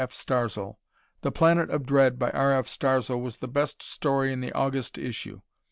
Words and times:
F. 0.03 0.13
Starzl. 0.13 0.77
"The 1.21 1.31
Planet 1.31 1.69
of 1.69 1.85
Dread," 1.85 2.17
by 2.17 2.31
R. 2.31 2.51
F. 2.53 2.65
Starzl 2.65 3.21
was 3.21 3.37
the 3.37 3.47
best 3.47 3.83
story 3.83 4.33
in 4.33 4.41
the 4.41 4.51
August 4.53 4.97
issue. 4.97 5.41